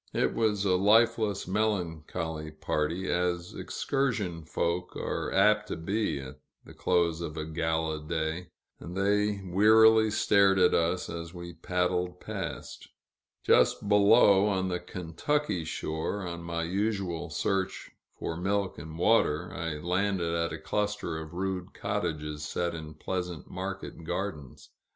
[0.15, 6.73] It was a lifeless, melancholy party, as excursion folk are apt to be at the
[6.73, 8.47] close of a gala day,
[8.79, 12.87] and they wearily stared at us as we paddled past.
[13.43, 19.75] Just below, on the Kentucky shore, on my usual search for milk and water, I
[19.75, 24.69] landed at a cluster of rude cottages set in pleasant market gardens.